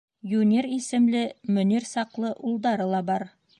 [0.37, 1.21] Юнир исемле
[1.57, 3.31] Мөнир саҡлы улдары ла бар.